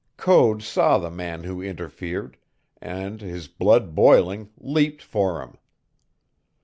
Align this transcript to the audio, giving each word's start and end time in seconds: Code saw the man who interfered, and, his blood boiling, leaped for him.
Code 0.17 0.63
saw 0.63 0.97
the 0.97 1.11
man 1.11 1.43
who 1.43 1.61
interfered, 1.61 2.35
and, 2.81 3.21
his 3.21 3.47
blood 3.47 3.93
boiling, 3.93 4.49
leaped 4.59 5.03
for 5.03 5.43
him. 5.43 5.57